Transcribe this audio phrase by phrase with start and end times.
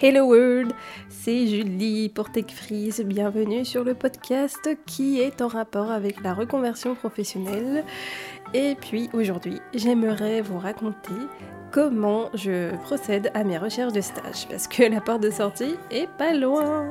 [0.00, 0.72] Hello World,
[1.08, 3.00] c'est Julie pour TechFreeze.
[3.04, 7.84] Bienvenue sur le podcast qui est en rapport avec la reconversion professionnelle.
[8.54, 11.14] Et puis aujourd'hui, j'aimerais vous raconter
[11.70, 16.08] comment je procède à mes recherches de stage parce que la porte de sortie est
[16.18, 16.90] pas loin.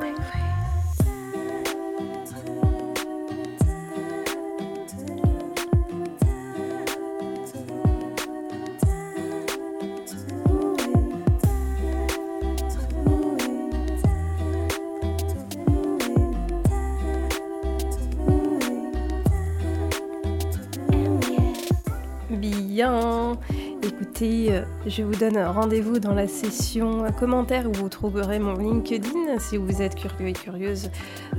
[24.85, 29.81] Je vous donne rendez-vous dans la session commentaires où vous trouverez mon LinkedIn si vous
[29.81, 30.89] êtes curieux et curieuse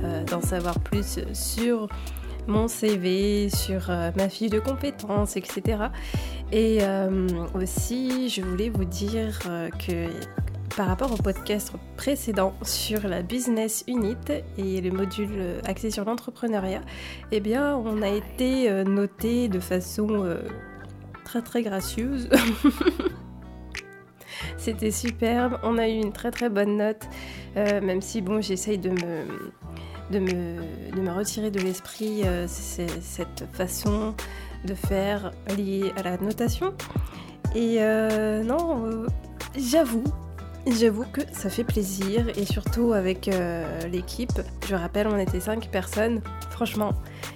[0.03, 1.87] euh, d'en savoir plus sur
[2.47, 5.85] mon CV, sur euh, ma fiche de compétences, etc.
[6.51, 6.79] Et
[7.53, 9.39] aussi, je voulais vous dire
[9.79, 10.07] que
[10.75, 14.15] par rapport au podcast précédent sur la business unit
[14.57, 16.81] et le module axé sur l'entrepreneuriat,
[17.31, 20.37] eh bien, on a été noté de façon
[21.25, 22.29] très très gracieuse.
[24.57, 27.03] C'était superbe, on a eu une très très bonne note,
[27.57, 29.51] euh, même si bon j'essaye de me,
[30.11, 34.15] de, me, de me retirer de l'esprit euh, cette façon
[34.63, 36.73] de faire liée à la notation.
[37.53, 39.05] Et euh, non,
[39.57, 40.05] j'avoue,
[40.67, 43.29] J'avoue que ça fait plaisir et surtout avec
[43.91, 44.41] l'équipe.
[44.67, 46.21] Je rappelle, on était 5 personnes.
[46.49, 46.93] Franchement,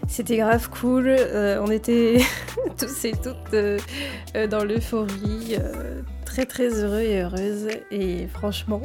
[0.08, 1.16] c'était grave cool.
[1.62, 2.22] on était
[2.78, 3.78] tous et toutes euh,
[4.36, 7.68] euh, dans l'euphorie, euh, très très heureux et heureuse.
[7.92, 8.82] Et franchement,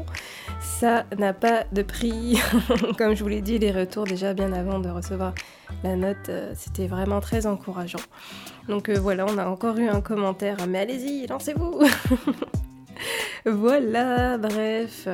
[0.60, 2.38] ça n'a pas de prix.
[2.98, 5.34] Comme je vous l'ai dit, les retours déjà bien avant de recevoir
[5.82, 7.98] la note, c'était vraiment très encourageant.
[8.68, 11.80] Donc voilà, on a encore eu un commentaire, mais allez-y, lancez-vous
[13.46, 15.08] Voilà, bref,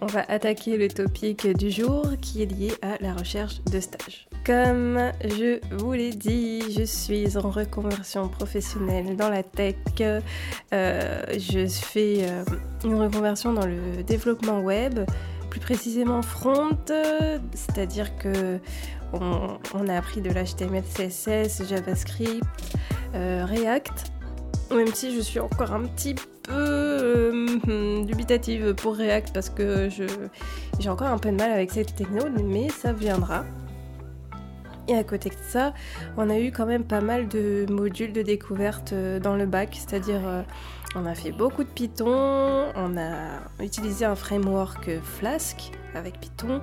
[0.00, 4.26] on va attaquer le topic du jour qui est lié à la recherche de stage.
[4.44, 9.76] Comme je vous l'ai dit, je suis en reconversion professionnelle dans la tech.
[10.00, 12.44] Euh, je fais euh,
[12.84, 14.98] une reconversion dans le développement web,
[15.48, 16.76] plus précisément front,
[17.54, 18.58] c'est-à-dire que
[19.12, 22.44] on, a appris de l'HTML, CSS, JavaScript,
[23.14, 24.12] euh, React.
[24.72, 26.31] Même si je suis encore un petit peu
[28.06, 29.88] dubitative pour React parce que
[30.78, 33.44] j'ai encore un peu de mal avec cette techno, mais ça viendra.
[34.88, 35.74] Et à côté de ça,
[36.16, 39.70] on a eu quand même pas mal de modules de découverte euh, dans le bac,
[39.78, 40.42] c'est-à-dire euh,
[40.96, 46.60] on a fait beaucoup de Python, on a utilisé un framework Flask avec Python,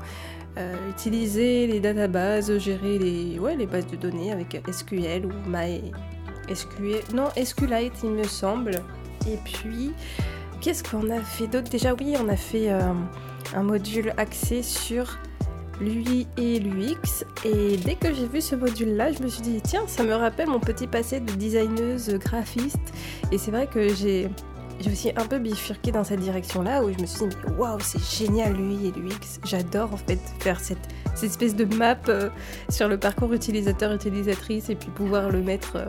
[0.58, 7.16] euh, utilisé les databases, gérer les, ouais, les bases de données avec SQL ou MySQL,
[7.16, 8.72] non SQLite il me semble.
[9.28, 9.92] Et puis,
[10.62, 15.18] qu'est-ce qu'on a fait d'autre Déjà oui, on a fait un module axé sur
[15.80, 17.26] l'UI et l'UX.
[17.46, 20.48] Et dès que j'ai vu ce module-là, je me suis dit, tiens, ça me rappelle
[20.48, 22.94] mon petit passé de designeuse graphiste.
[23.32, 24.30] Et c'est vrai que j'ai
[24.82, 28.02] j'ai aussi un peu bifurqué dans cette direction-là où je me suis dit, waouh, c'est
[28.02, 29.40] génial l'UI et l'UX.
[29.44, 30.88] J'adore en fait faire cette,
[31.20, 32.30] cette espèce de map euh,
[32.70, 35.86] sur le parcours utilisateur-utilisatrice et puis pouvoir le mettre euh,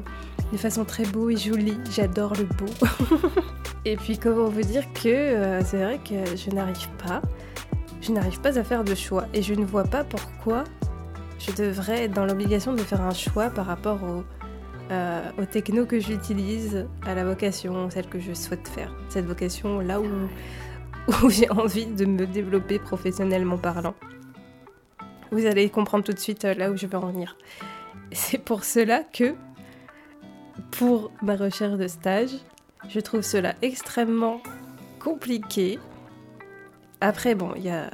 [0.52, 1.78] de façon très beau et jolie.
[1.90, 2.72] J'adore le beau.
[3.84, 7.22] et puis comment vous dire que euh, c'est vrai que je n'arrive pas
[8.00, 10.64] je n'arrive pas à faire de choix et je ne vois pas pourquoi
[11.38, 14.24] je devrais être dans l'obligation de faire un choix par rapport au,
[14.90, 18.92] euh, aux technos que j'utilise, à la vocation, celle que je souhaite faire.
[19.08, 20.06] Cette vocation là où,
[21.24, 23.94] où j'ai envie de me développer professionnellement parlant.
[25.30, 27.36] Vous allez comprendre tout de suite euh, là où je veux en venir.
[28.12, 29.34] C'est pour cela que,
[30.70, 32.32] pour ma recherche de stage,
[32.88, 34.42] je trouve cela extrêmement
[34.98, 35.78] compliqué
[37.00, 37.90] après, bon, il y a.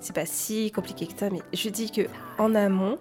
[0.00, 2.02] C'est pas si compliqué que ça, mais je dis que
[2.38, 2.98] en amont,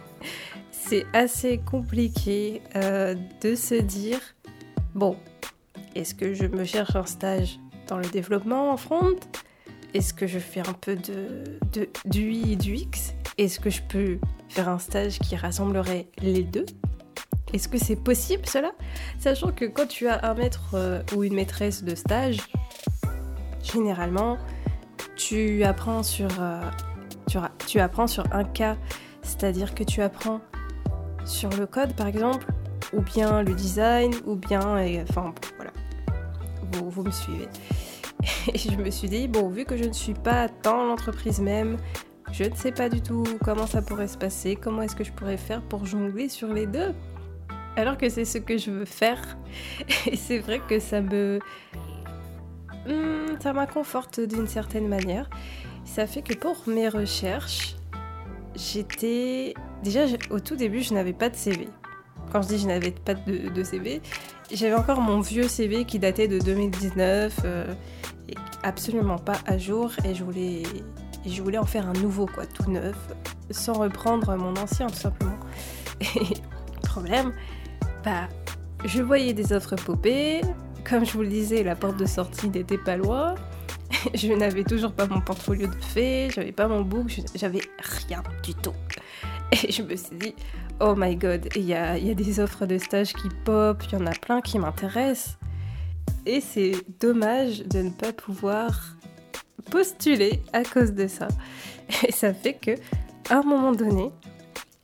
[0.70, 4.20] c'est assez compliqué euh, de se dire
[4.94, 5.16] bon,
[5.94, 9.16] est-ce que je me cherche un stage dans le développement en front?
[9.94, 13.14] Est-ce que je fais un peu de, de, du I et du X?
[13.38, 14.18] Est-ce que je peux
[14.48, 16.66] faire un stage qui rassemblerait les deux?
[17.54, 18.72] Est-ce que c'est possible cela?
[19.18, 22.38] Sachant que quand tu as un maître euh, ou une maîtresse de stage,
[23.62, 24.36] généralement,
[25.16, 26.60] tu apprends sur, euh,
[27.66, 28.76] tu, apprends sur un cas,
[29.22, 30.40] c'est-à-dire que tu apprends
[31.24, 32.46] sur le code par exemple,
[32.92, 34.76] ou bien le design, ou bien,
[35.08, 35.72] enfin voilà,
[36.72, 37.48] vous me suivez.
[38.54, 41.76] Et je me suis dit, bon, vu que je ne suis pas dans l'entreprise même,
[42.32, 45.12] je ne sais pas du tout comment ça pourrait se passer, comment est-ce que je
[45.12, 46.94] pourrais faire pour jongler sur les deux.
[47.76, 49.38] Alors que c'est ce que je veux faire.
[50.06, 51.38] Et c'est vrai que ça me,
[52.86, 55.30] hmm, ça m'inconforte d'une certaine manière.
[55.84, 57.76] Ça fait que pour mes recherches,
[58.54, 59.54] j'étais...
[59.82, 61.68] Déjà, au tout début, je n'avais pas de CV.
[62.30, 64.02] Quand je dis je n'avais pas de, CV,
[64.52, 67.74] j'avais encore mon vieux CV qui datait de 2019, euh,
[68.28, 72.96] et absolument pas à jour, et je voulais, en faire un nouveau, quoi, tout neuf,
[73.50, 75.38] sans reprendre mon ancien, tout simplement.
[76.00, 76.34] Et
[76.82, 77.32] problème,
[78.04, 78.28] bah,
[78.84, 80.42] je voyais des offres popées,
[80.88, 83.34] comme je vous le disais, la porte de sortie n'était pas loin.
[84.14, 88.54] je n'avais toujours pas mon portfolio de fait, j'avais pas mon book, j'avais rien du
[88.54, 88.74] tout.
[89.52, 90.34] Et je me suis dit,
[90.80, 94.06] oh my god, il y a, des offres de stage qui pop, il y en
[94.06, 95.38] a plein qui m'intéressent.
[96.26, 98.96] Et c'est dommage de ne pas pouvoir
[99.70, 101.28] postuler à cause de ça.
[102.06, 102.72] Et ça fait que,
[103.30, 104.10] à un moment donné,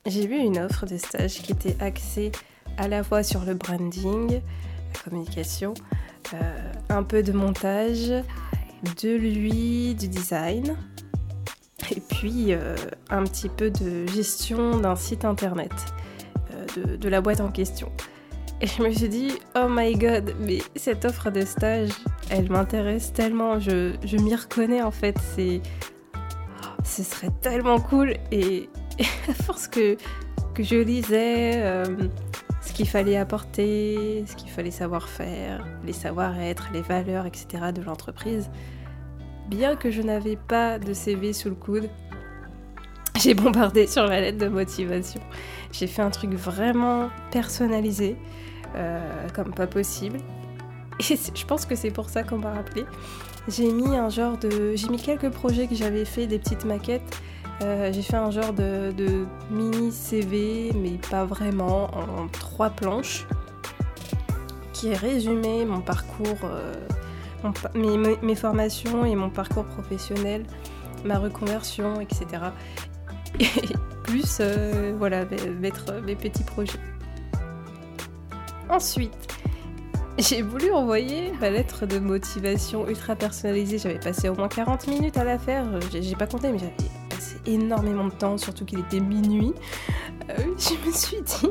[0.05, 2.31] j'ai vu une offre de stage qui était axée
[2.77, 5.73] à la fois sur le branding, la communication,
[6.33, 8.09] euh, un peu de montage,
[9.01, 10.75] de lui, du design,
[11.91, 12.75] et puis euh,
[13.09, 15.71] un petit peu de gestion d'un site internet,
[16.77, 17.91] euh, de, la boîte en question.
[18.61, 21.89] Et je me suis dit, oh my god, mais cette offre de stage,
[22.29, 25.61] elle m'intéresse tellement, je, je m'y reconnais en fait, c'est...
[26.83, 28.69] Ce serait tellement cool et,
[29.27, 29.97] à force que,
[30.53, 31.83] que je lisais
[32.65, 37.71] ce qu'il fallait apporter, ce qu'il fallait savoir faire, les savoir-être, les valeurs, etc.
[37.73, 38.49] de l'entreprise,
[39.47, 41.89] bien que je n'avais pas de CV sous le coude,
[43.19, 45.21] j'ai bombardé sur la lettre de motivation.
[45.71, 48.17] J'ai fait un truc vraiment personnalisé,
[48.75, 50.19] euh, comme pas possible.
[50.99, 52.85] Et je pense que c'est pour ça qu'on m'a rappelé.
[53.47, 54.75] J'ai mis un genre de.
[54.75, 57.21] J'ai mis quelques projets que j'avais fait, des petites maquettes.
[57.61, 63.25] Euh, j'ai fait un genre de, mini CV, mais pas vraiment, en trois planches,
[64.73, 66.39] qui résumé mon parcours.
[66.43, 66.73] Euh,
[67.73, 70.45] mes, formations et mon parcours professionnel,
[71.03, 72.25] ma reconversion, etc.
[73.39, 73.47] Et
[74.03, 75.25] plus, euh, voilà,
[75.59, 76.79] mettre mes petits projets.
[78.69, 79.13] Ensuite,
[80.17, 83.77] j'ai voulu envoyer ma lettre de motivation ultra personnalisée.
[83.77, 85.65] J'avais passé au moins 40 minutes à la faire.
[85.91, 86.73] J'ai pas compté, mais j'avais
[87.09, 89.53] passé énormément de temps, surtout qu'il était minuit.
[90.29, 91.49] Euh, je me suis dit,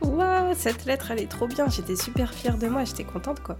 [0.00, 1.68] waouh, cette lettre elle est trop bien.
[1.68, 3.56] J'étais super fière de moi, j'étais contente quoi.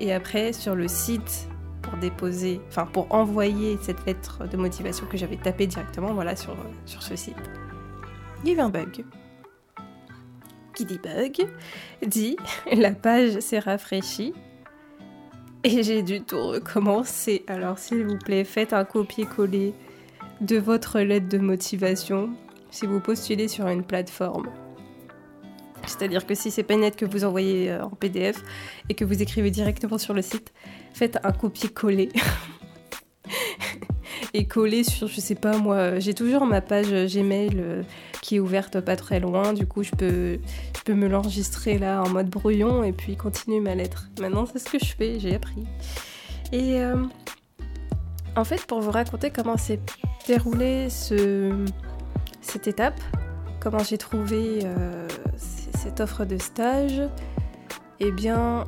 [0.00, 1.46] Et après, sur le site,
[1.82, 6.56] pour déposer, enfin pour envoyer cette lettre de motivation que j'avais tapée directement, voilà, sur,
[6.86, 7.36] sur ce site,
[8.42, 9.04] il y a eu un bug.
[10.74, 11.46] Qui bug
[12.06, 12.36] dit
[12.72, 14.32] la page s'est rafraîchie
[15.62, 17.44] et j'ai dû tout recommencer.
[17.46, 19.74] Alors s'il vous plaît, faites un copier-coller
[20.40, 22.30] de votre lettre de motivation
[22.70, 24.48] si vous postulez sur une plateforme
[25.86, 28.42] c'est-à-dire que si c'est pas lettre que vous envoyez euh, en PDF
[28.88, 30.52] et que vous écrivez directement sur le site,
[30.92, 32.10] faites un copier-coller.
[34.34, 37.82] et coller sur, je sais pas moi, j'ai toujours ma page Gmail euh,
[38.22, 40.38] qui est ouverte pas très loin, du coup je peux,
[40.76, 44.08] je peux me l'enregistrer là en mode brouillon et puis continuer ma lettre.
[44.20, 45.64] Maintenant c'est ce que je fais, j'ai appris.
[46.52, 46.96] Et euh,
[48.36, 49.80] en fait pour vous raconter comment s'est
[50.26, 51.64] déroulée ce,
[52.40, 53.00] cette étape,
[53.60, 54.60] comment j'ai trouvé
[55.80, 57.00] cette offre de stage,
[58.00, 58.66] eh bien,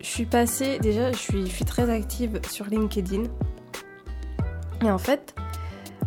[0.00, 3.24] je suis passée, déjà, je suis, très active sur LinkedIn.
[4.84, 5.34] Et en fait,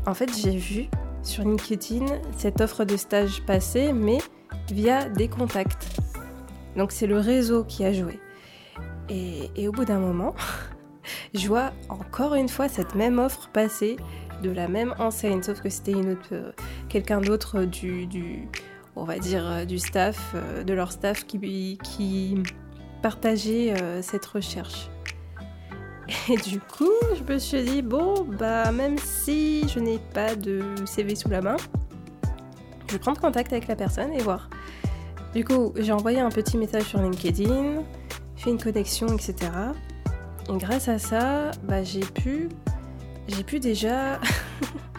[0.06, 0.86] en fait j'ai vu
[1.24, 2.06] sur LinkedIn
[2.38, 4.20] cette offre de stage passer, mais
[4.72, 6.00] via des contacts.
[6.78, 8.20] Donc c'est le réseau qui a joué.
[9.10, 10.36] Et, au bout d'un moment,
[11.34, 13.98] je vois encore une fois cette même offre passer
[14.42, 16.54] de la même enseigne, sauf que c'était une autre,
[16.88, 18.48] quelqu'un d'autre du,
[18.96, 22.38] on va dire, euh, du staff, euh, de leur staff qui, qui
[23.02, 24.90] partageait euh, cette recherche.
[26.30, 30.62] Et du coup, je me suis dit, bon, bah même si je n'ai pas de
[30.86, 31.58] CV sous la main,
[32.88, 34.50] je vais prendre contact avec la personne et voir.
[35.34, 37.84] Du coup, j'ai envoyé un petit message sur LinkedIn,
[38.38, 39.52] fait une connexion, etc.
[40.50, 42.50] Et grâce à ça, bah, j'ai pu,
[43.28, 44.20] j'ai pu déjà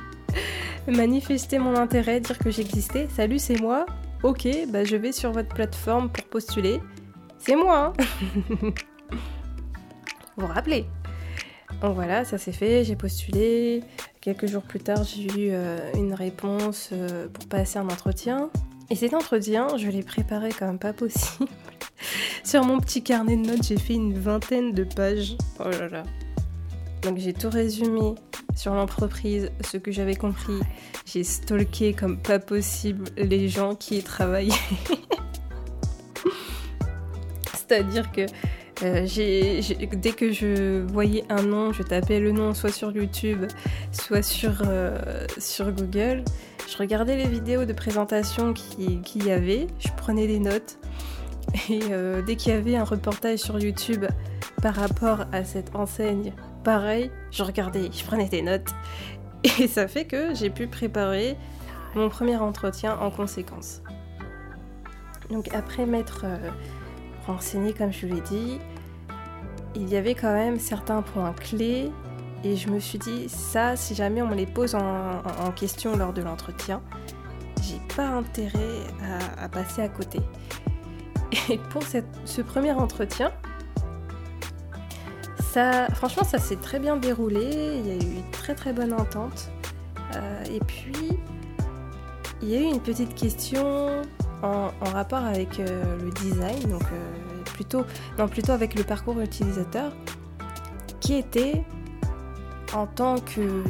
[0.90, 3.08] manifester mon intérêt, dire que j'existais.
[3.08, 3.86] Salut, c'est moi.
[4.22, 6.80] Ok, bah je vais sur votre plateforme pour postuler.
[7.38, 7.92] C'est moi.
[7.98, 8.04] Hein
[10.36, 10.86] vous vous rappelez?
[11.82, 13.82] Donc voilà, ça s'est fait, j'ai postulé.
[14.20, 18.50] Quelques jours plus tard, j'ai eu euh, une réponse euh, pour passer un entretien.
[18.88, 21.48] Et cet entretien, je l'ai préparé comme pas possible.
[22.44, 25.36] Sur mon petit carnet de notes, j'ai fait une vingtaine de pages.
[25.60, 26.02] Oh là là.
[27.02, 28.14] Donc j'ai tout résumé
[28.54, 30.60] sur l'entreprise, ce que j'avais compris.
[31.04, 34.52] J'ai stalké comme pas possible les gens qui y travaillaient.
[37.52, 38.26] C'est-à-dire que
[38.82, 39.06] Euh,
[39.94, 43.46] dès que je voyais un nom, je tapais le nom soit sur YouTube,
[43.90, 45.26] soit sur, euh,
[45.60, 46.24] Google.
[46.68, 50.78] Je regardais les vidéos de présentation qu'il y avait, je prenais des notes.
[51.70, 54.04] Et euh, dès qu'il y avait un reportage sur YouTube
[54.60, 56.32] par rapport à cette enseigne,
[56.66, 58.74] pareil, je regardais, je prenais des notes.
[59.44, 61.36] Et ça fait que j'ai pu préparer
[61.94, 63.82] mon premier entretien en conséquence.
[65.30, 66.50] Donc après m'être euh,
[67.24, 68.58] renseigné comme je vous l'ai dit,
[69.76, 71.92] il y avait quand même certains points clés
[72.42, 76.12] et je me suis dit ça si jamais on me les pose en, question lors
[76.12, 76.82] de l'entretien,
[77.62, 78.80] j'ai pas intérêt
[79.38, 80.18] à, passer à côté.
[81.48, 83.30] Et pour ce premier entretien,
[85.94, 89.50] franchement ça s'est très bien déroulé, il y a eu une très très bonne entente.
[90.14, 91.18] Euh, et puis
[92.42, 94.02] il y a eu une petite question
[94.42, 97.84] en, rapport avec euh, le design, donc euh, plutôt,
[98.18, 99.92] non, plutôt avec le parcours utilisateur,
[101.00, 101.64] qui était
[102.74, 103.64] en tant que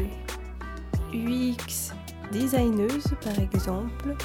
[1.14, 1.92] UX
[2.32, 4.16] designeuse par exemple,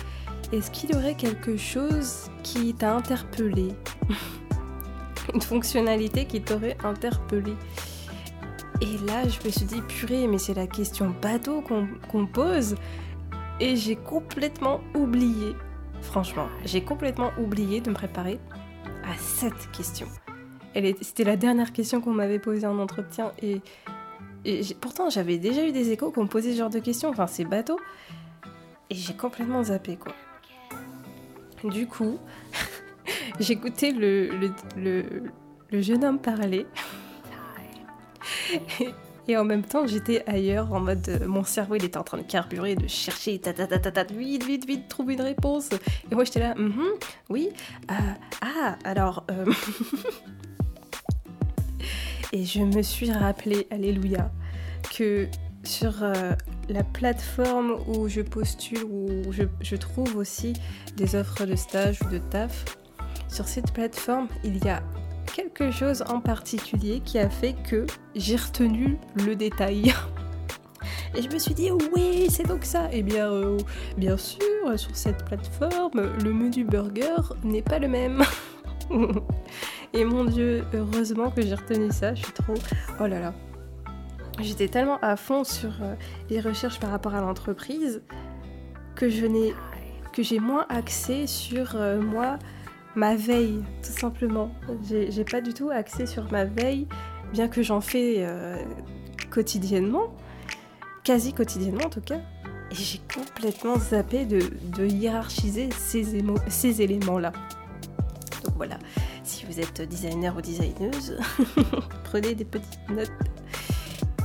[0.52, 3.76] est-ce qu'il y aurait quelque chose qui t'a interpellé
[5.34, 7.54] Une fonctionnalité qui t'aurait interpellé
[8.82, 11.64] Et là, je me suis dit, purée, mais c'est la question bateau
[12.10, 12.76] qu'on pose.
[13.60, 15.56] Et j'ai complètement oublié
[16.02, 18.40] Franchement, j'ai complètement oublié de me préparer
[19.04, 20.08] à cette question.
[21.02, 23.62] C'était la dernière question qu'on m'avait posée en entretien et,
[24.80, 27.46] pourtant j'avais déjà eu des échos qu'on me posait ce genre de questions, enfin c'est
[27.46, 27.80] bateau.
[28.90, 30.14] Et j'ai complètement zappé quoi.
[31.64, 32.18] Du coup,
[33.40, 34.30] j'écoutais le,
[34.78, 35.04] le,
[35.72, 36.66] le jeune homme parler.
[39.28, 42.18] Et en même temps, j'étais ailleurs en mode euh, mon cerveau il était en train
[42.18, 45.70] de carburer, de chercher, ta ta ta ta, ta vite, vite, vite, trouver une réponse.
[46.12, 46.74] Et moi j'étais là, mm
[47.30, 47.50] oui,
[47.90, 47.94] euh,
[48.42, 49.26] ah, alors.
[49.32, 49.46] Euh...
[52.34, 54.32] Et je me suis rappelé, alléluia,
[54.96, 55.28] que
[55.64, 56.32] sur euh,
[56.70, 60.54] la plateforme où je postule, où je, je trouve aussi
[60.96, 62.78] des offres de stage ou de taf,
[63.32, 64.84] sur cette plateforme, il y a
[65.34, 69.94] quelque chose en particulier qui a fait que j'ai retenu le détail.
[71.16, 72.90] Et je me suis dit, oui, c'est donc ça.
[72.92, 73.58] Eh bien, euh,
[73.98, 74.42] bien sûr,
[74.76, 78.22] sur cette plateforme, le menu burger n'est pas le même.
[79.94, 82.14] Et mon dieu, heureusement que j'ai retenu ça.
[82.14, 82.54] Je suis trop.
[83.00, 83.34] Oh là là.
[84.40, 85.96] J'étais tellement à fond sur euh,
[86.30, 88.02] les recherches par rapport à l'entreprise
[88.96, 89.54] que je n'ai
[90.14, 92.38] que j'ai moins accès sur euh, moi
[92.96, 94.52] ma veille, tout simplement.
[94.84, 96.88] J'ai pas du tout axé sur ma veille,
[97.32, 98.58] bien que j'en fais euh,
[99.30, 100.14] quotidiennement,
[101.04, 102.20] quasi quotidiennement en tout cas.
[102.72, 104.42] Et j'ai complètement zappé de,
[104.86, 107.34] hiérarchiser ces, éléments-là.
[108.44, 108.78] Donc voilà,
[109.24, 111.18] si vous êtes designer ou designeuse,
[112.06, 113.12] prenez des petites notes.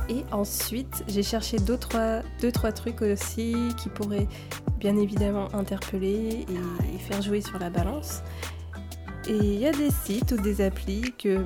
[0.09, 4.29] Et ensuite, j'ai cherché deux, trois trucs aussi qui pourraient
[4.79, 6.45] bien évidemment interpeller
[6.93, 8.21] et faire jouer sur la balance.
[9.29, 11.45] Et il y a des sites ou des applis que,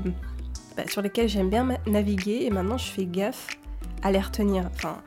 [0.78, 3.48] bah, sur lesquels j'aime bien naviguer et maintenant je fais gaffe
[4.04, 4.70] à les retenir.
[4.76, 4.98] Enfin,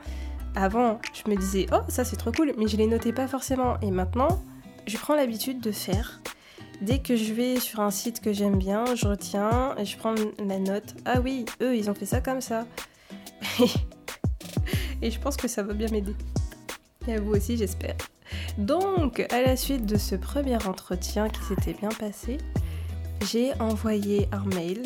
[0.55, 3.79] avant, je me disais, oh, ça c'est trop cool, mais je les notais pas forcément.
[3.81, 4.41] Et maintenant,
[4.87, 6.21] je prends l'habitude de faire.
[6.81, 10.13] Dès que je vais sur un site que j'aime bien, je retiens et je prends
[10.45, 10.95] la note.
[11.05, 12.65] Ah oui, eux, ils ont fait ça comme ça.
[15.01, 16.15] et je pense que ça va bien m'aider.
[17.07, 17.95] Et à vous aussi, j'espère.
[18.57, 22.37] Donc, à la suite de ce premier entretien qui s'était bien passé,
[23.31, 24.83] j'ai envoyé un mail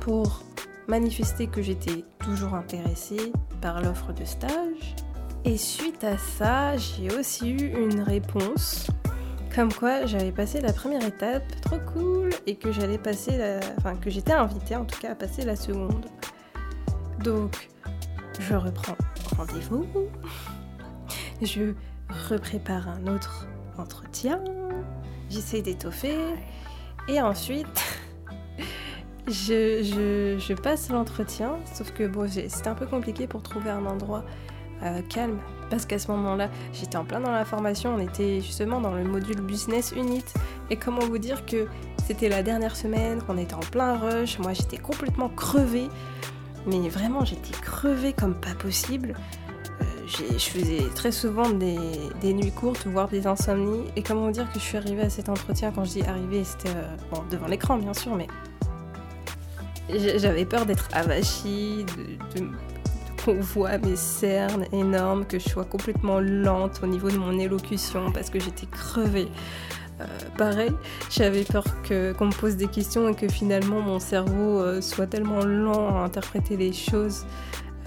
[0.00, 0.42] pour
[0.88, 4.96] manifester que j'étais toujours intéressée par l'offre de stage.
[5.44, 8.88] Et suite à ça, j'ai aussi eu une réponse
[9.54, 13.58] comme quoi j'avais passé la première étape, trop cool, et que j'allais passer la...
[13.78, 16.06] Enfin, que j'étais invitée en tout cas à passer la seconde.
[17.24, 17.68] Donc,
[18.38, 18.96] je reprends
[19.36, 19.86] rendez-vous.
[21.42, 21.74] Je
[22.28, 24.40] reprépare un autre entretien.
[25.30, 26.16] J'essaie d'étoffer.
[27.08, 27.66] Et ensuite,
[29.26, 34.24] je, passe l'entretien, sauf que bon, c'était un peu compliqué pour trouver un endroit
[34.82, 35.38] euh, calme,
[35.68, 39.04] parce qu'à ce moment-là, j'étais en plein dans la formation, on était justement dans le
[39.04, 40.24] module Business Unit.
[40.70, 41.66] Et comment vous dire que
[42.06, 45.88] c'était la dernière semaine, qu'on était en plein rush, moi j'étais complètement crevée,
[46.66, 49.14] mais vraiment j'étais crevée comme pas possible
[50.10, 51.78] je faisais très souvent des,
[52.32, 53.84] nuits courtes, voire des insomnies.
[53.96, 56.70] Et comment dire que je suis arrivée à cet entretien Quand je dis arrivée, c'était
[56.70, 58.26] euh, devant l'écran, bien sûr, mais
[59.88, 61.84] j'avais peur d'être avachie,
[63.24, 68.12] qu'on voit mes cernes énormes, que je sois complètement lente au niveau de mon élocution
[68.12, 69.28] parce que j'étais crevée.
[70.38, 70.72] pareil,
[71.10, 75.96] j'avais peur qu'on me pose des questions et que finalement mon cerveau soit tellement lent
[75.96, 77.26] à interpréter les choses,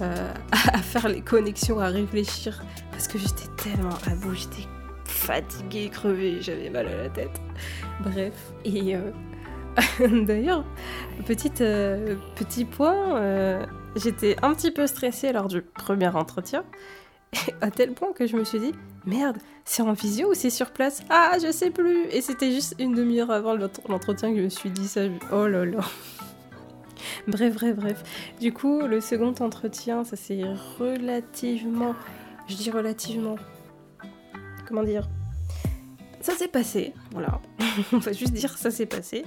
[0.00, 4.68] à faire les connexions, à réfléchir, parce que j'étais tellement à bout, j'étais
[5.04, 7.40] fatiguée, crevée, j'avais mal à la tête.
[8.00, 8.34] Bref,
[8.64, 8.96] et
[10.26, 10.64] d'ailleurs,
[11.26, 16.64] petite, petit point, j'étais un petit peu stressée lors du premier entretien,
[17.60, 18.72] à tel point que je me suis dit,
[19.06, 21.02] merde, c'est en visio ou c'est sur place?
[21.10, 24.70] Ah, je sais plus Et c'était juste une demi-heure avant l'entretien que je me suis
[24.70, 25.02] dit ça.
[25.32, 25.80] Oh là là
[27.28, 28.02] Bref, bref, bref.
[28.40, 30.42] Du coup, le second entretien, ça s'est
[30.78, 31.94] relativement...
[32.48, 33.36] Je dis relativement...
[34.66, 35.08] Comment dire
[36.20, 37.38] ça s'est passé, voilà.
[37.92, 39.26] On va juste dire ça s'est passé.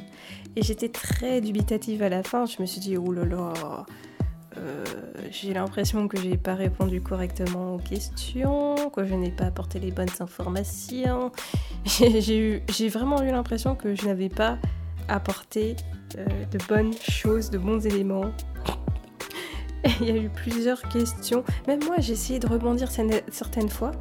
[0.56, 2.48] Et j'étais très dubitative à la fin.
[2.48, 3.86] Je me suis dit, oh là là,
[4.58, 4.84] euh,
[5.30, 9.92] j'ai l'impression que j'ai pas répondu correctement aux questions, que je n'ai pas apporté les
[9.92, 11.32] bonnes informations.
[11.86, 14.58] J'ai vraiment eu l'impression que je n'avais pas
[15.08, 15.76] apporté
[16.16, 18.32] de bonnes choses, de bons éléments.
[20.02, 21.44] Il y a eu plusieurs questions.
[21.68, 23.92] Même moi, j'ai essayé de rebondir certaines fois,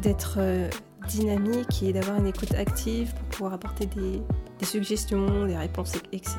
[0.00, 0.68] d'être euh,
[1.06, 4.22] dynamique et d'avoir une écoute active pour pouvoir apporter des,
[4.64, 6.36] suggestions, des réponses, etc.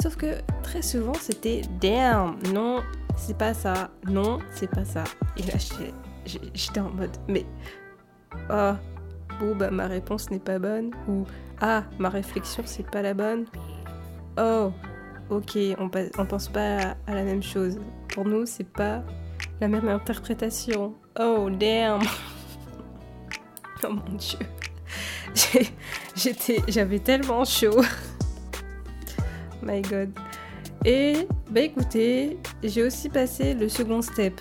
[0.00, 2.82] Sauf que très souvent c'était damn, non,
[3.16, 5.04] c'est pas ça, non, c'est pas ça.
[5.36, 5.54] Et là
[6.54, 7.46] j'étais en mode, mais
[8.50, 8.78] ah,
[9.40, 11.24] bon bah ma réponse n'est pas bonne, ou
[11.60, 13.46] ah, ma réflexion c'est pas la bonne.
[14.38, 14.72] Oh,
[15.30, 15.88] ok, on,
[16.26, 17.78] pense pas à la même chose.
[18.08, 19.02] Pour nous, c'est pas
[19.60, 20.94] la même interprétation.
[21.18, 22.00] Oh, damn!
[23.84, 24.38] oh mon dieu.
[26.68, 27.82] J'avais tellement chaud.
[29.62, 30.10] My god.
[30.84, 34.40] Et bah écoutez, j'ai aussi passé le second step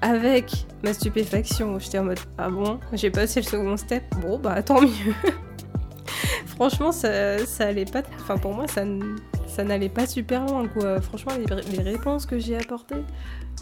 [0.00, 1.78] avec ma stupéfaction.
[1.78, 4.04] J'étais en mode ah bon, j'ai passé le second step?
[4.22, 5.14] Bon bah tant mieux.
[6.56, 8.02] Franchement, ça, ça pas.
[8.20, 8.82] Enfin pour moi, ça,
[9.46, 11.00] ça n'allait pas super loin quoi.
[11.02, 13.04] Franchement, les, réponses que j'ai apportées.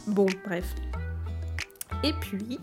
[0.07, 0.75] Bon, bref.
[2.05, 2.59] Et puis,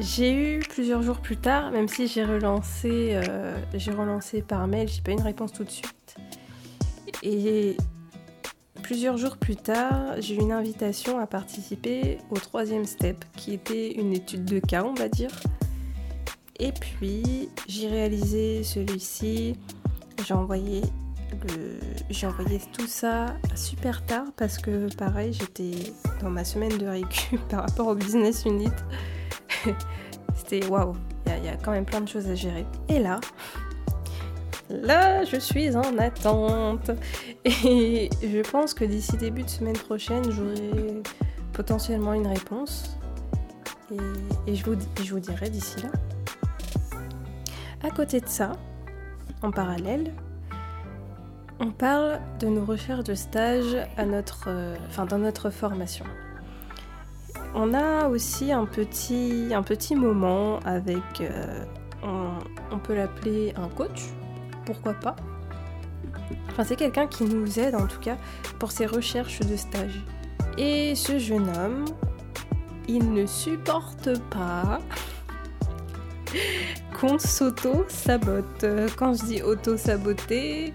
[0.00, 4.88] j'ai eu plusieurs jours plus tard, même si j'ai relancé, euh, j'ai relancé par mail,
[4.88, 6.16] j'ai pas eu une réponse tout de suite.
[7.22, 7.76] Et
[8.82, 13.92] plusieurs jours plus tard, j'ai eu une invitation à participer au troisième step, qui était
[13.92, 15.30] une étude de cas, on va dire.
[16.58, 19.56] Et puis, j'ai réalisé celui-ci.
[20.26, 20.82] J'ai envoyé,
[22.72, 25.92] tout ça super tard parce que, pareil, j'étais
[26.22, 28.70] dans ma semaine de récup par rapport au business unit.
[30.34, 30.94] C'était waouh,
[31.26, 32.66] il y, a quand même plein de choses à gérer.
[32.88, 33.20] Et là,
[34.68, 36.90] Là, je suis en attente.
[37.44, 41.02] Et je pense que d'ici début de semaine prochaine, j'aurai
[41.52, 42.98] potentiellement une réponse.
[44.46, 45.90] Et, je vous dirai d'ici là.
[47.86, 48.50] À côté de ça,
[49.42, 50.12] en parallèle,
[51.60, 53.76] on parle de nos recherches de stage
[54.88, 56.04] enfin, dans notre formation.
[57.54, 61.64] On a aussi un petit, moment avec, euh,
[62.02, 64.06] on peut l'appeler un coach,
[64.64, 65.14] pourquoi pas.
[66.50, 68.16] Enfin, c'est quelqu'un qui nous aide en tout cas
[68.58, 70.02] pour ses recherches de stage.
[70.58, 71.84] Et ce jeune homme,
[72.88, 74.80] il ne supporte pas
[76.98, 78.64] qu'on s'auto-sabote.
[78.96, 80.72] Quand je dis auto-saboter,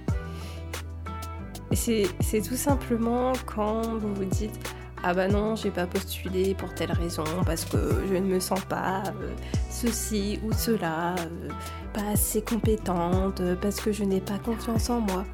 [1.73, 4.59] c'est tout simplement quand vous vous dites
[5.03, 8.63] ah bah non, j'ai pas postulé pour telle raison parce que je ne me sens
[8.65, 9.33] pas euh,
[9.67, 11.49] ceci ou cela, euh,
[11.91, 15.25] pas assez compétente, parce que je n'ai pas confiance en moi.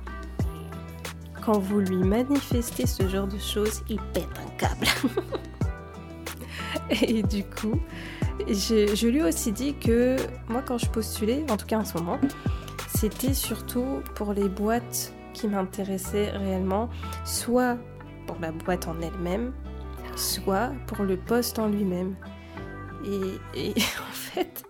[1.45, 4.87] Quand vous lui manifestez ce genre de choses, il pète un câble.
[7.01, 7.81] Et du coup,
[8.45, 10.15] je, lui ai aussi dit que
[10.47, 12.19] moi quand je postulais, en tout cas en ce moment,
[12.95, 16.89] c'était surtout pour les boîtes qui m'intéressaient réellement,
[17.25, 17.77] soit
[18.25, 19.53] pour la boîte en elle-même,
[20.15, 22.15] soit pour le poste en lui-même.
[23.05, 24.63] Et, en fait,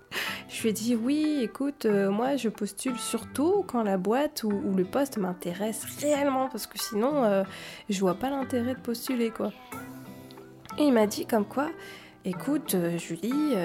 [0.50, 4.74] je lui ai dit oui, écoute, euh, moi je postule surtout quand la boîte ou,
[4.76, 7.44] le poste m'intéresse réellement, parce que sinon euh,
[7.90, 9.52] je vois pas l'intérêt de postuler quoi.
[10.78, 11.70] Et il m'a dit comme quoi,
[12.28, 13.56] écoute euh, Julie,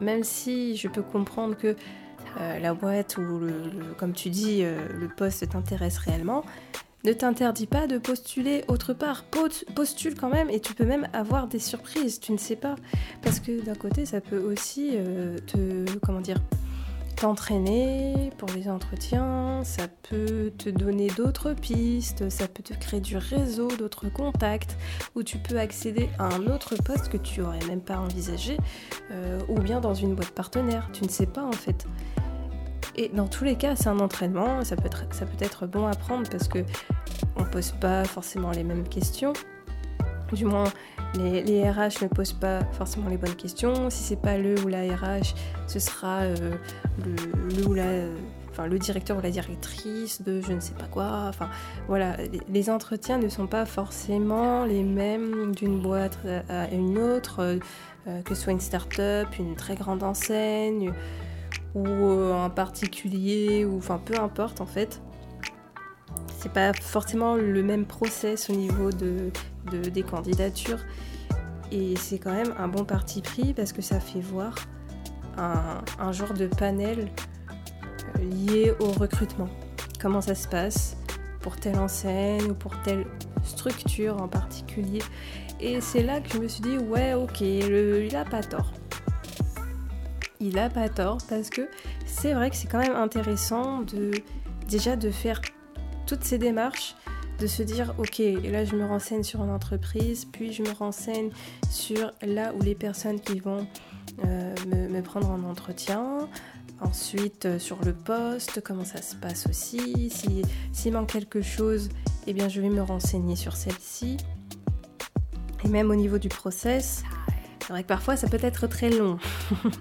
[0.00, 1.76] même si je peux comprendre que
[2.38, 3.40] la boîte ou
[3.98, 6.44] comme tu dis, le poste t'intéresse réellement,
[7.04, 9.24] ne t'interdis pas de postuler autre part.
[9.74, 12.76] Postule quand même et tu peux même avoir des surprises, tu ne sais pas.
[13.22, 15.98] Parce que d'un côté, ça peut aussi euh, te.
[16.00, 16.36] Comment dire
[17.20, 23.18] t'entraîner pour les entretiens, ça peut te donner d'autres pistes, ça peut te créer du
[23.18, 24.78] réseau, d'autres contacts,
[25.14, 28.56] où tu peux accéder à un autre poste que tu aurais même pas envisagé,
[29.10, 31.86] euh, ou bien dans une boîte partenaire, tu ne sais pas en fait.
[32.96, 35.86] Et dans tous les cas, c'est un entraînement, ça peut, être, ça peut être bon
[35.86, 36.64] à prendre parce que
[37.36, 39.34] on pose pas forcément les mêmes questions.
[40.32, 40.64] Du moins,
[41.14, 43.90] les, RH ne posent pas forcément les bonnes questions.
[43.90, 45.34] Si c'est pas le ou la RH,
[45.66, 46.34] ce sera euh,
[47.04, 48.06] le, ou la,
[48.50, 51.24] enfin, le directeur ou la directrice de je ne sais pas quoi.
[51.28, 51.48] Enfin,
[51.88, 52.16] voilà,
[52.48, 56.18] les, entretiens ne sont pas forcément les mêmes d'une boîte
[56.48, 57.58] à une autre,
[58.06, 60.92] euh, que ce soit une start-up, une très grande enseigne
[61.74, 65.00] ou euh, un particulier, ou enfin peu importe en fait.
[66.38, 69.30] C'est pas forcément le même process au niveau de,
[69.66, 70.80] des candidatures.
[71.72, 74.54] Et c'est quand même un bon parti pris parce que ça fait voir
[75.36, 77.08] un, genre de panel
[78.16, 79.48] euh, lié au recrutement.
[80.00, 80.96] Comment ça se passe
[81.40, 83.06] pour telle enseigne ou pour telle
[83.44, 85.02] structure en particulier.
[85.60, 88.72] Et c'est là que je me suis dit, ouais, ok, il a pas tort
[90.40, 91.68] il a pas tort parce que
[92.06, 94.10] c'est vrai que c'est quand même intéressant de
[94.66, 95.40] déjà de faire
[96.06, 96.96] toutes ces démarches,
[97.40, 101.30] de se dire ok là je me renseigne sur une entreprise, puis je me renseigne
[101.70, 103.66] sur là où les personnes qui vont
[104.24, 106.28] euh, me, prendre en entretien,
[106.80, 110.10] ensuite euh, sur le poste, comment ça se passe aussi,
[110.72, 111.88] s'il manque quelque chose,
[112.26, 114.18] eh bien je vais me renseigner sur celle-ci.
[115.64, 117.02] Et même au niveau du process,
[117.60, 119.18] c'est vrai que parfois ça peut être très long.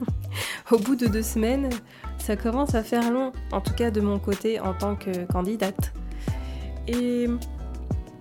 [0.72, 1.70] au bout de deux semaines,
[2.20, 5.92] ça commence à faire long, en tout cas de mon côté en tant que candidate.
[6.90, 7.28] Et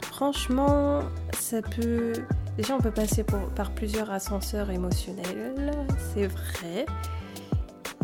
[0.02, 1.00] franchement,
[1.32, 2.12] ça peut...
[2.58, 5.70] Déjà, on peut passer par plusieurs ascenseurs émotionnels,
[6.12, 6.84] c'est vrai.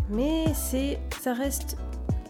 [0.08, 1.76] Mais c'est, ça reste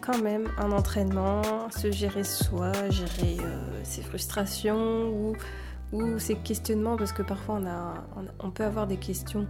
[0.01, 5.35] quand même un entraînement, se gérer soi, gérer euh, ses frustrations ou,
[5.93, 7.93] ou, ses questionnements, parce que parfois on, a,
[8.39, 9.47] on, peut avoir des questions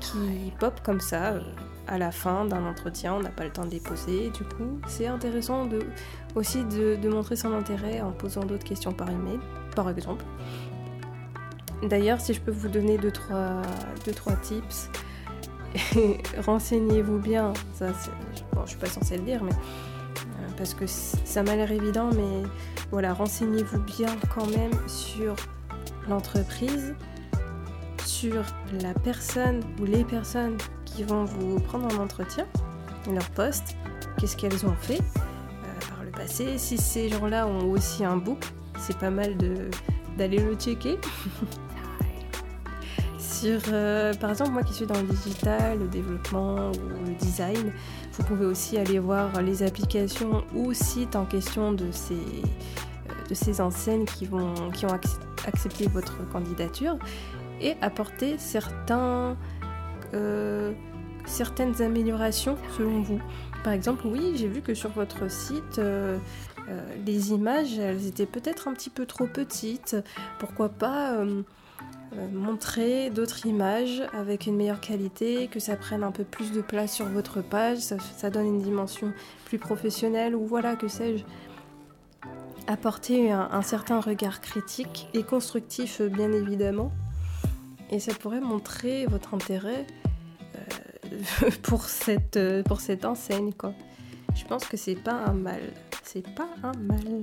[0.00, 1.32] qui pop comme ça.
[1.32, 1.40] Euh,
[1.88, 4.30] à la fin d'un entretien, on n'a pas le temps de les poser.
[4.30, 5.80] Du coup, c'est intéressant de,
[6.38, 9.38] aussi de, montrer son intérêt en posant d'autres questions par email,
[9.74, 10.24] par exemple.
[11.82, 13.62] D'ailleurs, si je peux vous donner 2-3 deux, trois,
[14.06, 14.90] deux, trois tips,
[16.46, 17.52] renseignez-vous bien.
[17.74, 17.88] Ça,
[18.52, 22.10] bon, je suis pas censée le dire, mais euh, parce que ça m'a l'air évident,
[22.14, 22.48] mais
[22.90, 25.36] voilà, renseignez-vous bien quand même sur
[26.08, 26.94] l'entreprise,
[28.04, 28.42] sur
[28.82, 32.46] la personne ou les personnes qui vont vous prendre en entretien,
[33.12, 33.76] leur poste,
[34.18, 35.00] qu'est-ce qu'elles ont fait
[36.18, 36.58] passé.
[36.58, 38.44] Si ces gens-là ont aussi un book,
[38.78, 39.36] c'est pas mal
[40.16, 40.98] d'aller le checker.
[43.18, 47.72] Sur, euh, par exemple, moi qui suis dans le digital, le développement ou le design,
[48.12, 53.34] vous pouvez aussi aller voir les applications ou sites en question de ces, euh, de
[53.34, 54.98] ces enseignes qui, vont, qui ont
[55.46, 56.98] accepté votre candidature
[57.60, 59.36] et apporter certains,
[60.14, 60.72] euh,
[61.24, 63.20] certaines améliorations selon vous.
[63.64, 66.18] Par exemple, oui, j'ai vu que sur votre site, euh,
[66.68, 69.96] euh, les images, elles étaient peut-être un petit peu trop petites.
[70.38, 71.24] Pourquoi pas
[72.32, 76.94] montrer d'autres images avec une meilleure qualité, que ça prenne un peu plus de place
[76.94, 79.12] sur votre page, ça, donne une dimension
[79.44, 81.24] plus professionnelle, ou voilà, que sais-je.
[82.66, 86.92] Apporter un certain regard critique et constructif, bien évidemment
[87.90, 90.07] et ça pourrait montrer votre intérêt euh,
[91.62, 93.72] pour, cette, euh, pour cette enseigne quoi.
[94.34, 95.60] Je pense que c'est pas un mal.
[96.04, 97.20] C'est pas un mal.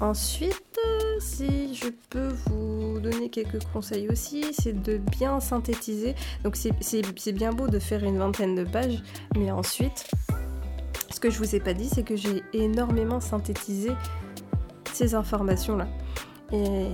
[0.00, 6.14] Ensuite, euh, si je peux vous donner quelques conseils aussi, c'est de bien synthétiser.
[6.44, 9.02] Donc c'est bien beau de faire une vingtaine de pages,
[9.36, 10.10] mais ensuite,
[11.10, 13.90] ce que je vous ai pas dit, c'est que j'ai énormément synthétisé
[14.92, 15.88] ces informations-là.
[16.52, 16.88] Et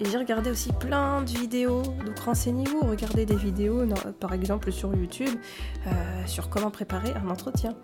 [0.00, 3.84] et j'ai regardé aussi plein de vidéos, donc renseignez-vous, regardez des vidéos,
[4.18, 5.30] par exemple sur YouTube,
[5.86, 5.90] euh,
[6.26, 7.74] sur comment préparer un entretien.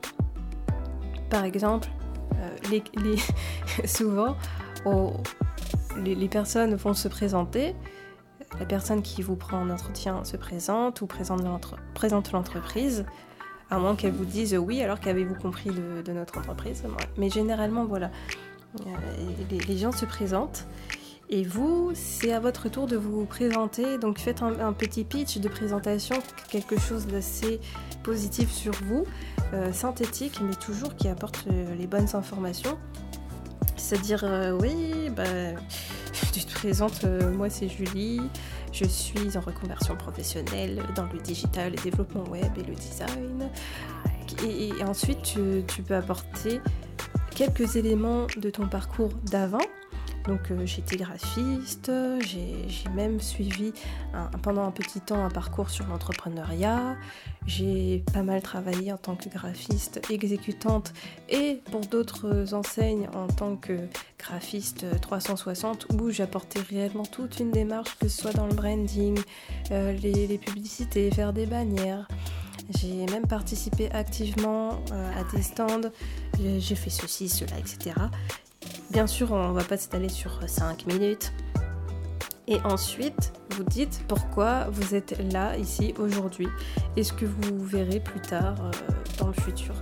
[1.29, 1.88] Par exemple,
[2.35, 3.16] euh, les,
[3.87, 4.37] souvent,
[5.99, 7.77] les, personnes vont se présenter,
[8.59, 13.05] la personne qui vous prend en entretien se présente ou présente l'entreprise,
[13.70, 16.83] à moins qu'elle vous dise oui, alors qu'avez-vous compris de, notre entreprise.
[17.16, 18.11] Mais généralement, voilà,
[18.81, 20.66] euh, les gens se présentent
[21.31, 23.99] et vous, c'est à votre tour de vous présenter.
[23.99, 26.16] Donc faites un, petit pitch de présentation,
[26.51, 27.61] quelque chose d'assez
[28.03, 29.07] positif sur vous,
[29.55, 32.77] euh, synthétique, mais toujours qui apporte euh, les bonnes informations.
[33.77, 35.23] C'est-à-dire, euh, oui, bah,
[36.33, 38.21] tu te présentes, moi c'est Julie,
[38.73, 43.49] je suis en reconversion professionnelle dans le digital, le développement web et le design.
[44.45, 46.61] Et, ensuite, tu peux apporter
[47.31, 49.59] quelques éléments de ton parcours d'avant
[50.31, 51.90] Donc euh, j'étais graphiste,
[52.21, 53.73] j'ai même suivi
[54.45, 56.97] pendant un petit temps un parcours sur l'entrepreneuriat,
[57.49, 60.93] j'ai pas mal travaillé en tant que graphiste exécutante
[61.29, 63.73] et pour d'autres enseignes en tant que
[64.21, 69.19] graphiste 360 où j'apportais réellement toute une démarche, que ce soit dans le branding,
[69.73, 72.07] euh, les, publicités, faire des bannières.
[72.79, 75.90] J'ai même participé activement euh, à des stands,
[76.38, 77.97] j'ai fait ceci, cela, etc.
[78.90, 81.33] Bien sûr, on va pas s'étaler sur 5 minutes.
[82.48, 86.48] Et ensuite, vous dites pourquoi vous êtes là, ici, aujourd'hui,
[86.96, 88.70] et ce que vous verrez plus tard euh,
[89.18, 89.74] dans le futur?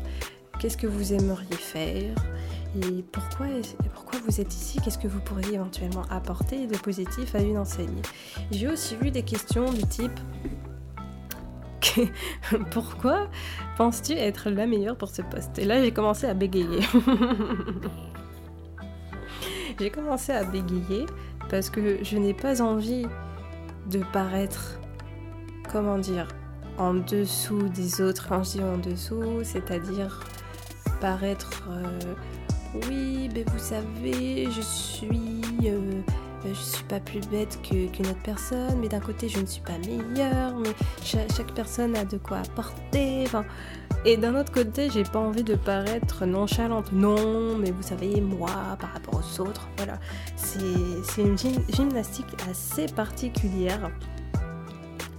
[0.61, 2.15] Qu'est-ce que vous aimeriez faire?
[2.77, 3.47] Et pourquoi,
[3.95, 4.79] pourquoi vous êtes ici?
[4.85, 8.03] Qu'est-ce que vous pourriez éventuellement apporter de positif à une enseigne?
[8.51, 10.21] J'ai aussi vu des questions du type
[12.71, 13.29] Pourquoi
[13.77, 15.59] penses-tu être la meilleure pour ce poste?
[15.59, 16.81] Et là, j'ai commencé à bégayer.
[19.79, 21.07] j'ai commencé à bégayer
[21.51, 23.07] parce que je n'ai pas envie
[23.91, 24.79] de paraître,
[25.71, 26.29] comment dire,
[26.79, 28.29] en dessous des autres.
[28.29, 30.21] Quand je dis en dessous, c'est-à-dire
[31.01, 32.15] paraître, euh,
[32.89, 36.01] oui, mais vous savez, je suis, euh,
[36.45, 39.79] je suis pas plus bête qu'une autre personne, mais d'un côté, je ne suis pas
[39.79, 43.23] meilleure, mais chaque, personne a de quoi apporter.
[43.25, 43.45] Enfin,
[44.05, 46.93] et d'un autre côté, j'ai pas envie de paraître nonchalante.
[46.93, 49.99] Non, mais vous savez, moi, par rapport aux autres, voilà.
[50.37, 51.37] C'est une
[51.69, 53.91] gymnastique assez particulière.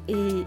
[0.07, 0.43] Et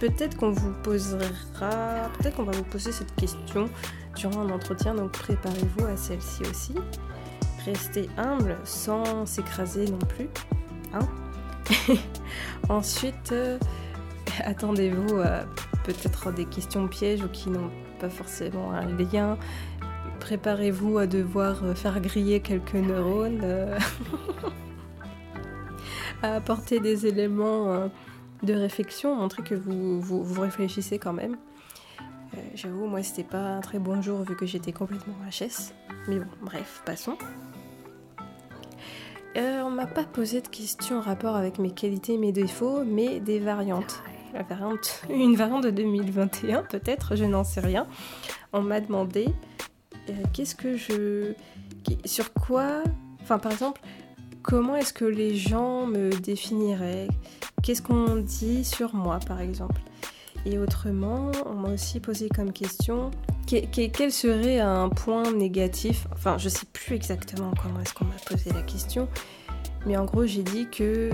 [0.00, 3.68] peut-être qu'on vous posera, peut-être qu'on va vous poser cette question
[4.16, 6.74] durant un entretien, donc préparez-vous à celle-ci aussi.
[7.64, 10.28] Restez humble sans s'écraser non plus.
[10.94, 11.06] Hein
[12.68, 13.58] Ensuite, euh,
[14.44, 15.44] attendez-vous à
[15.92, 19.38] peut-être des questions pièges ou qui n'ont pas forcément un lien.
[20.20, 23.78] Préparez-vous à devoir euh, faire griller quelques neurones, euh,
[26.22, 27.88] à apporter des éléments euh,
[28.42, 31.36] de réflexion, montrer que vous, vous, réfléchissez quand même.
[32.54, 35.72] J'avoue, moi c'était pas un très bon jour vu que j'étais complètement HS.
[36.06, 37.18] Mais bon, bref, passons.
[39.36, 43.18] on m'a pas posé de questions en rapport avec mes qualités et mes défauts, mais
[43.18, 44.00] des variantes
[45.08, 47.86] une variante de 2021 peut-être, je n'en sais rien.
[48.52, 49.28] On m'a demandé
[50.08, 51.32] euh, qu'est-ce que je...
[52.04, 52.82] Sur quoi...
[53.22, 53.80] Enfin par exemple,
[54.42, 57.08] comment est-ce que les gens me définiraient?
[57.62, 59.80] Qu'est-ce qu'on dit sur moi par exemple?
[60.46, 63.10] Et autrement, on m'a aussi posé comme question
[63.46, 66.06] quel serait un point négatif?
[66.12, 69.08] Enfin, je sais plus exactement comment est-ce qu'on m'a posé la question,
[69.86, 71.10] mais en gros, j'ai dit que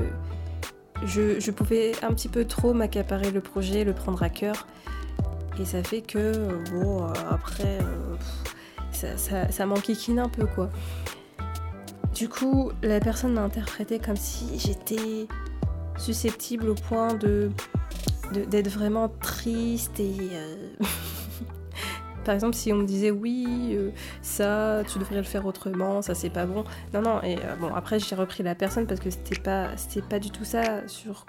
[1.05, 4.67] je, pouvais un petit peu trop m'accaparer le projet, le prendre à cœur.
[5.61, 6.33] Et ça fait que,
[6.71, 8.17] bon, euh, après, euh,
[8.93, 10.71] ça, ça, m'enquiquine un peu, quoi.
[12.15, 15.27] Du coup, la personne m'a interprété comme si j'étais
[15.99, 17.09] susceptible au point
[18.33, 20.57] d'être vraiment triste et euh,
[22.27, 26.17] Par exemple, si on me disait oui, euh, ça, tu devrais le faire autrement, ça
[26.17, 26.65] c'est pas bon.
[26.93, 30.03] Non, non, et euh, bon, après j'ai repris la personne parce que c'était pas, c'était
[30.03, 31.25] pas du tout ça sur,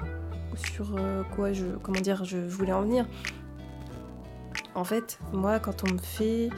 [0.56, 3.06] sur euh, quoi je, comment dire, je voulais en venir.
[4.74, 6.50] En fait, moi, quand on me fait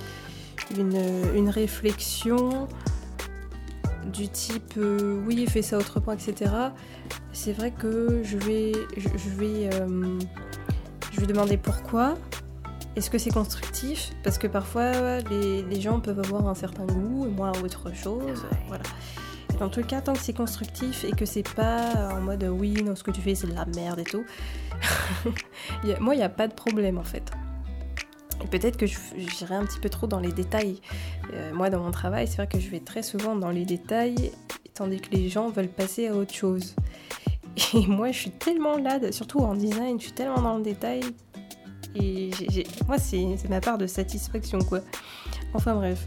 [0.77, 1.01] une,
[1.35, 2.69] une réflexion
[4.05, 4.79] du type
[5.27, 6.49] oui, fais ça autrement, etc.,
[7.33, 9.69] c'est vrai que je vais, je, je vais,
[11.11, 12.15] je vais demander pourquoi
[12.95, 14.11] est-ce que c'est constructif?
[14.23, 18.45] Parce que parfois, les, gens peuvent avoir un certain goût et moi autre chose.
[18.67, 18.83] Voilà.
[19.59, 22.95] Dans tout cas, tant que c'est constructif et que c'est pas en mode oui, non,
[22.95, 24.23] ce que tu fais c'est de la merde et tout,
[25.99, 27.29] moi il n'y a pas de problème en fait.
[28.41, 30.79] Et peut-être que j'irai un petit peu trop dans les détails.
[31.33, 34.31] Euh, moi dans mon travail, c'est vrai que je vais très souvent dans les détails,
[34.73, 36.75] tandis que les gens veulent passer à autre chose.
[37.73, 41.01] Et moi je suis tellement là, surtout en design, je suis tellement dans le détail
[41.95, 42.31] et
[42.87, 44.81] moi, c'est ma part de satisfaction, quoi.
[45.53, 46.05] Enfin bref.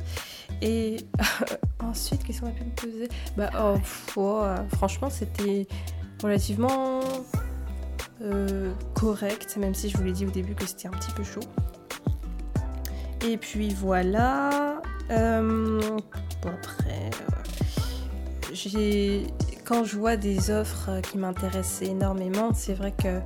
[0.61, 0.99] Et
[1.81, 3.09] ensuite, qu'est-ce qu'on a pu me poser?
[3.37, 3.77] Bah, oh,
[4.17, 4.45] oh
[4.77, 5.67] franchement, c'était
[6.23, 7.01] relativement
[8.23, 11.25] euh, correct, même si je vous l'ai dit au début que c'était un petit peu
[11.25, 11.41] chaud.
[13.27, 14.81] Et puis voilà.
[15.11, 15.81] Euh,
[16.45, 19.27] après, euh, j'ai
[19.65, 23.21] quand je vois des offres qui m'intéressent énormément, c'est vrai que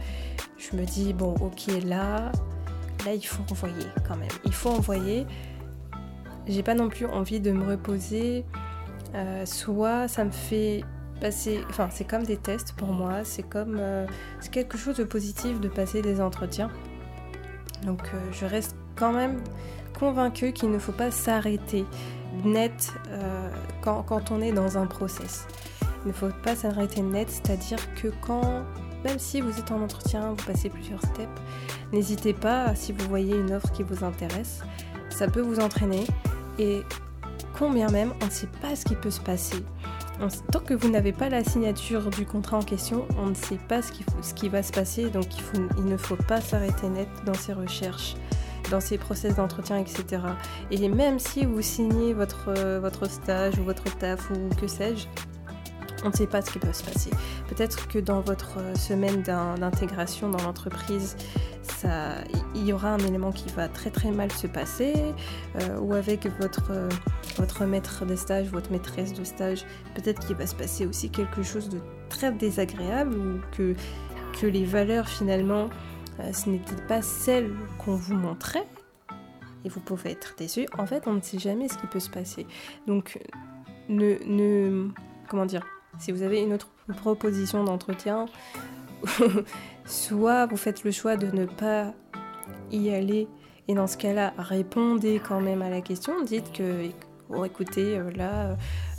[0.59, 2.33] je me dis, bon, ok, là,
[3.05, 4.29] là, il faut envoyer quand même.
[4.45, 5.27] Il faut envoyer.
[6.47, 8.45] J'ai pas non plus envie de me reposer.
[9.15, 10.85] Euh, soit ça me fait
[11.21, 11.61] passer.
[11.71, 13.25] Enfin, c'est comme des tests pour moi.
[13.25, 13.77] C'est comme.
[13.79, 14.07] Euh,
[14.41, 16.71] c'est quelque chose de positif de passer des entretiens.
[17.85, 19.43] Donc, euh, je reste quand même
[19.99, 21.85] convaincue qu'il ne faut pas s'arrêter
[22.45, 22.93] net
[23.81, 25.47] quand, on est dans un process.
[26.07, 28.63] Il ne faut pas s'arrêter net, c'est-à-dire que quand,
[29.05, 31.29] même si vous êtes en entretien, vous passez plusieurs steps,
[31.93, 34.63] n'hésitez pas, si vous voyez une offre qui vous intéresse,
[35.11, 36.05] ça peut vous entraîner.
[36.61, 36.83] Et
[37.59, 39.65] combien même, on ne sait pas ce qui peut se passer.
[40.53, 43.83] tant que vous n'avez pas la signature du contrat en question, on ne sait pas
[43.83, 43.91] ce
[44.33, 45.27] qui, va se passer, donc
[45.77, 48.15] il, ne faut pas s'arrêter net dans ses recherches
[48.71, 50.23] dans ces process d'entretien, etc.
[50.73, 55.07] Et même si vous signez votre, votre stage ou votre taf ou que sais-je,
[56.07, 57.11] on ne sait pas ce qui peut se passer.
[57.49, 61.17] Peut-être que dans votre semaine d'intégration dans l'entreprise,
[62.55, 64.95] il y aura un élément qui va très très mal se passer,
[65.61, 66.73] euh, ou avec votre,
[67.37, 69.65] votre maître de stage, votre maîtresse de stage,
[69.95, 73.75] peut-être qu'il va se passer aussi quelque chose de très désagréable, ou que,
[74.41, 75.69] que les valeurs finalement,
[76.21, 78.67] euh, ce n'étaient pas celles qu'on vous montrait,
[79.65, 80.67] et vous pouvez être déçu.
[80.79, 82.47] En fait, on ne sait jamais ce qui peut se passer.
[82.87, 83.19] Donc,
[83.89, 84.89] ne, ne
[85.29, 85.65] comment dire,
[85.99, 88.27] si vous avez une autre proposition d'entretien,
[89.85, 91.93] soit vous faites le choix de ne pas
[92.71, 93.29] y aller
[93.69, 96.23] et dans ce cas-là, répondez quand même à la question.
[96.23, 96.89] Dites que,
[97.29, 98.55] bon, écoutez, euh, là, euh,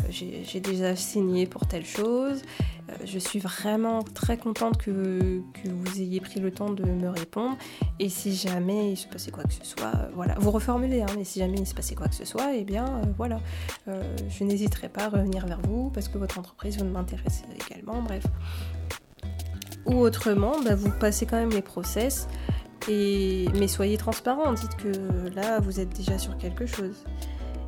[0.09, 2.41] j'ai déjà signé pour telle chose.
[2.89, 7.57] Euh, je suis vraiment très contente que, vous ayez pris le temps de me répondre.
[7.99, 11.23] Et si jamais il se passait quoi que ce soit, voilà, vous reformulez, hein, mais
[11.23, 13.39] si jamais il se passait quoi que ce soit, eh bien, voilà,
[13.87, 18.01] je n'hésiterai pas à revenir vers vous parce que votre entreprise, m'intéresse également.
[18.01, 18.23] Bref,
[19.87, 22.27] ou autrement, bah, vous passez quand même les process,
[22.89, 23.47] et...
[23.55, 27.05] mais soyez transparent, dites que là, vous êtes déjà sur quelque chose.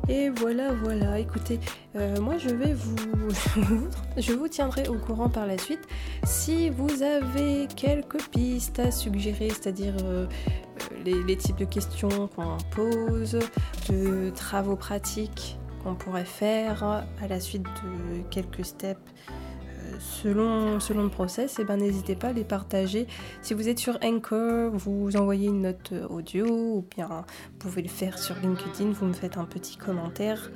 [0.08, 1.60] Et voilà, voilà, écoutez,
[1.96, 3.28] euh, moi je vais vous...
[4.16, 5.86] je vous tiendrai au courant par la suite.
[6.24, 10.26] Si vous avez quelques pistes à suggérer, c'est-à-dire euh,
[11.04, 13.38] les, les, types de questions qu'on pose,
[13.88, 19.00] de travaux pratiques qu'on pourrait faire à la suite de quelques steps
[20.00, 23.06] selon, selon le process, et eh ben, n'hésitez pas à les partager.
[23.42, 27.88] Si vous êtes sur Anchor, vous envoyez une note audio ou bien vous pouvez le
[27.88, 30.50] faire sur LinkedIn, vous me faites un petit commentaire,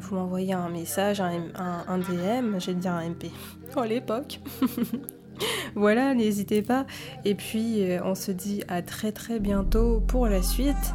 [0.00, 3.26] vous m'envoyez un message, un, un, DM, j'ai dire un MP.
[3.76, 4.40] Oh l'époque
[5.74, 6.86] Voilà, n'hésitez pas.
[7.24, 10.94] Et puis euh, on se dit à très très bientôt pour la suite.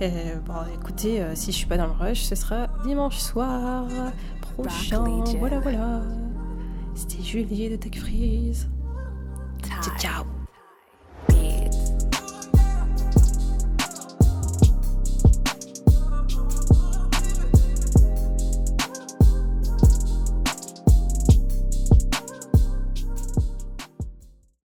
[0.00, 3.86] bon, écoutez, euh, si je suis pas dans le rush, ce sera dimanche soir
[4.40, 5.22] prochain.
[5.38, 6.02] Voilà, voilà.
[6.96, 8.66] C'était Julie de Tech Freeze.
[9.98, 10.35] Ciao.